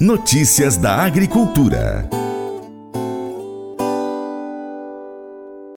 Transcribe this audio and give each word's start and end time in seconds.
Notícias 0.00 0.76
da 0.76 0.96
Agricultura. 0.96 2.06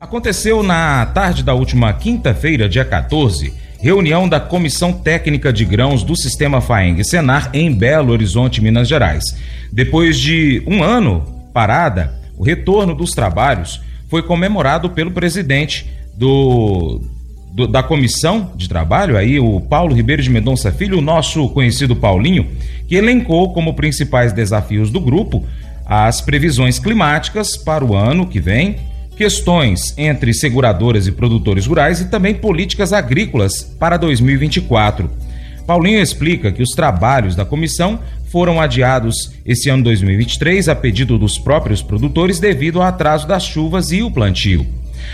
Aconteceu 0.02 0.62
na 0.62 1.06
tarde 1.06 1.42
da 1.42 1.54
última 1.54 1.94
quinta-feira, 1.94 2.68
dia 2.68 2.84
14, 2.84 3.54
reunião 3.80 4.28
da 4.28 4.38
Comissão 4.38 4.92
Técnica 4.92 5.54
de 5.54 5.64
Grãos 5.64 6.04
do 6.04 6.18
Sistema 6.18 6.60
Faeng 6.60 7.02
Senar 7.02 7.50
em 7.54 7.74
Belo 7.74 8.12
Horizonte, 8.12 8.62
Minas 8.62 8.90
Gerais. 8.90 9.24
Depois 9.72 10.20
de 10.20 10.62
um 10.68 10.84
ano 10.84 11.24
parada, 11.54 12.14
o 12.38 12.44
retorno 12.44 12.94
dos 12.94 13.12
trabalhos 13.12 13.82
foi 14.10 14.22
comemorado 14.22 14.90
pelo 14.90 15.12
presidente 15.12 15.90
do, 16.14 17.02
do, 17.52 17.68
da 17.68 17.82
comissão 17.82 18.52
de 18.56 18.70
trabalho, 18.70 19.18
aí 19.18 19.40
o 19.40 19.60
Paulo 19.60 19.96
Ribeiro 19.96 20.22
de 20.22 20.30
Mendonça 20.30 20.72
Filho, 20.72 20.98
o 20.98 21.02
nosso 21.02 21.50
conhecido 21.50 21.96
Paulinho, 21.96 22.48
que 22.88 22.96
elencou 22.96 23.54
como 23.54 23.74
principais 23.74 24.34
desafios 24.34 24.90
do 24.92 25.00
grupo 25.00 25.46
as 25.86 26.22
previsões 26.22 26.78
climáticas 26.78 27.58
para 27.58 27.84
o 27.84 27.96
ano 27.96 28.28
que 28.28 28.40
vem, 28.40 28.76
questões 29.18 29.94
entre 29.98 30.34
seguradoras 30.34 31.08
e 31.08 31.12
produtores 31.12 31.66
rurais 31.66 32.00
e 32.00 32.10
também 32.10 32.36
políticas 32.36 32.94
agrícolas 32.94 33.64
para 33.64 33.98
2024. 33.98 35.10
Paulinho 35.66 36.00
explica 36.00 36.52
que 36.52 36.64
os 36.64 36.70
trabalhos 36.70 37.36
da 37.36 37.44
comissão 37.44 38.00
foram 38.32 38.62
adiados 38.62 39.34
esse 39.46 39.70
ano 39.70 39.84
2023 39.84 40.70
a 40.70 40.76
pedido 40.76 41.18
dos 41.18 41.40
próprios 41.40 41.82
produtores 41.82 42.40
devido 42.40 42.82
ao 42.82 42.88
atraso 42.88 43.28
das 43.28 43.44
chuvas 43.44 43.92
e 43.92 44.04
o 44.04 44.12
plantio. 44.12 44.66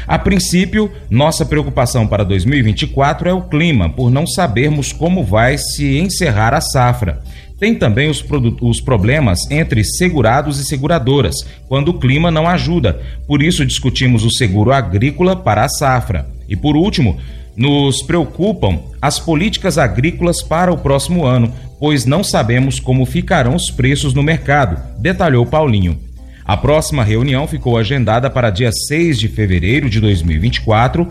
A 0.07 0.19
princípio, 0.19 0.91
nossa 1.09 1.45
preocupação 1.45 2.07
para 2.07 2.23
2024 2.23 3.29
é 3.29 3.33
o 3.33 3.43
clima, 3.43 3.89
por 3.89 4.09
não 4.09 4.27
sabermos 4.27 4.91
como 4.91 5.23
vai 5.23 5.57
se 5.57 5.97
encerrar 5.97 6.53
a 6.53 6.61
safra. 6.61 7.21
Tem 7.59 7.73
também 7.73 8.09
os, 8.09 8.23
os, 8.61 8.81
problemas 8.81 9.39
entre 9.49 9.83
segurados 9.83 10.59
e 10.59 10.65
seguradoras, 10.65 11.35
quando 11.67 11.89
o 11.89 11.99
clima 11.99 12.29
não 12.29 12.47
ajuda. 12.47 12.99
Por 13.25 13.41
isso, 13.41 13.65
discutimos 13.65 14.25
o 14.25 14.31
seguro 14.31 14.73
agrícola 14.73 15.35
para 15.35 15.63
a 15.63 15.69
safra. 15.69 16.27
E 16.49 16.55
por 16.55 16.75
último, 16.75 17.17
nos 17.55 18.01
preocupam 18.01 18.79
as 19.01 19.19
políticas 19.19 19.77
agrícolas 19.77 20.41
para 20.41 20.73
o 20.73 20.77
próximo 20.77 21.25
ano, 21.25 21.53
pois 21.79 22.05
não 22.05 22.23
sabemos 22.23 22.79
como 22.79 23.05
ficarão 23.05 23.55
os 23.55 23.71
preços 23.71 24.13
no 24.13 24.21
mercado, 24.21 24.77
detalhou 24.99 25.45
Paulinho. 25.45 25.97
A 26.45 26.55
próxima 26.55 27.03
reunião 27.03 27.47
ficou 27.47 27.77
agendada 27.77 28.29
para 28.29 28.51
dia 28.51 28.71
6 28.71 29.17
de 29.17 29.27
fevereiro 29.27 29.89
de 29.89 29.99
2024, 29.99 31.07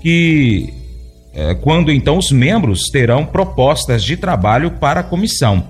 que 0.00 0.74
é, 1.32 1.54
quando 1.54 1.90
então 1.90 2.18
os 2.18 2.30
membros 2.30 2.90
terão 2.90 3.24
propostas 3.24 4.04
de 4.04 4.16
trabalho 4.16 4.72
para 4.72 5.00
a 5.00 5.04
comissão. 5.04 5.68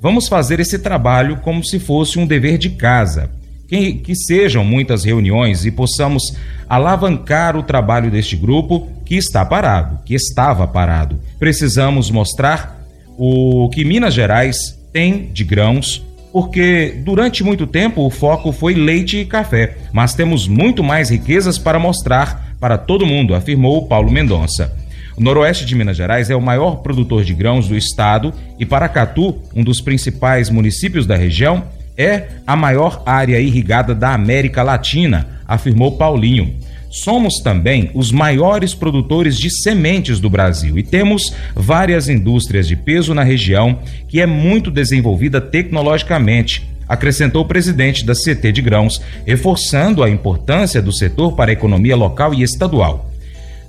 Vamos 0.00 0.28
fazer 0.28 0.60
esse 0.60 0.78
trabalho 0.78 1.38
como 1.38 1.64
se 1.64 1.78
fosse 1.78 2.18
um 2.18 2.26
dever 2.26 2.58
de 2.58 2.70
casa. 2.70 3.30
Que, 3.66 3.94
que 3.94 4.14
sejam 4.14 4.62
muitas 4.62 5.04
reuniões 5.04 5.64
e 5.64 5.70
possamos 5.70 6.22
alavancar 6.68 7.56
o 7.56 7.62
trabalho 7.62 8.10
deste 8.10 8.36
grupo 8.36 8.88
que 9.06 9.14
está 9.14 9.42
parado, 9.44 10.00
que 10.04 10.14
estava 10.14 10.66
parado. 10.66 11.18
Precisamos 11.38 12.10
mostrar 12.10 12.78
o 13.16 13.70
que 13.70 13.84
Minas 13.84 14.12
Gerais 14.12 14.78
tem 14.92 15.30
de 15.32 15.44
grãos, 15.44 16.04
porque 16.34 17.00
durante 17.04 17.44
muito 17.44 17.64
tempo 17.64 18.04
o 18.04 18.10
foco 18.10 18.50
foi 18.50 18.74
leite 18.74 19.18
e 19.18 19.24
café, 19.24 19.76
mas 19.92 20.14
temos 20.14 20.48
muito 20.48 20.82
mais 20.82 21.08
riquezas 21.08 21.58
para 21.58 21.78
mostrar 21.78 22.56
para 22.58 22.76
todo 22.76 23.06
mundo, 23.06 23.36
afirmou 23.36 23.86
Paulo 23.86 24.10
Mendonça. 24.10 24.76
O 25.16 25.22
noroeste 25.22 25.64
de 25.64 25.76
Minas 25.76 25.96
Gerais 25.96 26.30
é 26.30 26.34
o 26.34 26.42
maior 26.42 26.82
produtor 26.82 27.22
de 27.22 27.32
grãos 27.34 27.68
do 27.68 27.76
estado 27.76 28.34
e 28.58 28.66
Paracatu, 28.66 29.36
um 29.54 29.62
dos 29.62 29.80
principais 29.80 30.50
municípios 30.50 31.06
da 31.06 31.14
região, 31.14 31.62
é 31.96 32.28
a 32.46 32.56
maior 32.56 33.02
área 33.06 33.40
irrigada 33.40 33.94
da 33.94 34.12
América 34.14 34.62
Latina, 34.62 35.40
afirmou 35.46 35.96
Paulinho. 35.96 36.54
Somos 36.90 37.40
também 37.42 37.90
os 37.92 38.12
maiores 38.12 38.72
produtores 38.72 39.36
de 39.36 39.50
sementes 39.50 40.20
do 40.20 40.30
Brasil 40.30 40.78
e 40.78 40.82
temos 40.82 41.34
várias 41.54 42.08
indústrias 42.08 42.68
de 42.68 42.76
peso 42.76 43.12
na 43.12 43.24
região 43.24 43.80
que 44.08 44.20
é 44.20 44.26
muito 44.26 44.70
desenvolvida 44.70 45.40
tecnologicamente, 45.40 46.68
acrescentou 46.88 47.42
o 47.42 47.48
presidente 47.48 48.04
da 48.04 48.14
CT 48.14 48.52
de 48.52 48.62
Grãos, 48.62 49.02
reforçando 49.26 50.04
a 50.04 50.10
importância 50.10 50.80
do 50.80 50.94
setor 50.94 51.32
para 51.32 51.50
a 51.50 51.52
economia 51.52 51.96
local 51.96 52.32
e 52.32 52.42
estadual. 52.42 53.10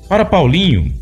Para 0.07 0.23
Paulinho, 0.23 0.93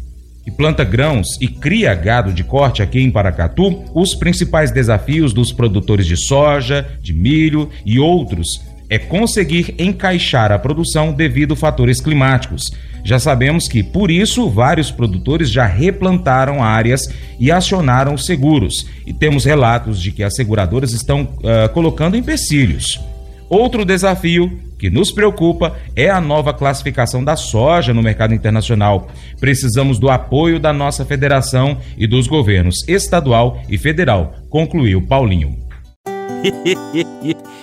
que 0.44 0.52
planta 0.52 0.84
grãos 0.84 1.28
e 1.40 1.48
cria 1.48 1.96
gado 1.96 2.34
de 2.34 2.44
corte 2.44 2.82
aqui 2.82 3.00
em 3.00 3.10
Paracatu, 3.10 3.86
os 3.94 4.14
principais 4.14 4.72
desafios 4.72 5.34
dos 5.34 5.54
produtores 5.54 6.06
de 6.06 6.18
soja, 6.18 6.86
de 7.02 7.14
milho 7.14 7.70
e 7.86 7.98
outros 7.98 8.62
é 8.90 9.00
conseguir 9.00 9.74
encaixar 9.80 10.52
a 10.52 10.60
produção 10.60 11.14
devido 11.14 11.54
a 11.54 11.58
fatores 11.58 12.00
climáticos. 12.00 12.72
Já 13.04 13.18
sabemos 13.18 13.68
que, 13.68 13.82
por 13.82 14.12
isso, 14.12 14.50
vários 14.50 14.92
produtores 14.92 15.50
já 15.50 15.66
replantaram 15.66 16.64
áreas 16.64 17.12
e 17.40 17.52
acionaram 17.52 18.18
seguros, 18.18 18.86
e 19.06 19.12
temos 19.12 19.46
relatos 19.46 20.00
de 20.00 20.12
que 20.12 20.22
as 20.22 20.36
seguradoras 20.36 20.94
estão 20.94 21.24
uh, 21.24 21.68
colocando 21.74 22.16
empecilhos. 22.16 23.00
Outro 23.50 23.86
desafio 23.86 24.60
que 24.78 24.90
nos 24.90 25.12
preocupa 25.12 25.78
é 25.96 26.10
a 26.10 26.20
nova 26.20 26.54
classificação 26.54 27.24
da 27.24 27.36
soja 27.36 27.94
no 27.94 28.04
mercado 28.04 28.34
internacional. 28.34 29.08
Precisamos 29.40 29.98
do 29.98 30.10
apoio 30.10 30.60
da 30.60 30.74
nossa 30.74 31.06
federação 31.06 31.78
e 31.98 32.06
dos 32.06 32.28
governos 32.28 32.76
estadual 32.88 33.62
e 33.70 33.78
federal, 33.78 34.34
concluiu 34.50 35.02
Paulinho. 35.02 35.56